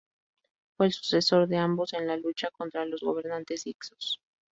[0.75, 4.19] Fue el sucesor de ambos en la lucha contra los gobernantes hicsos.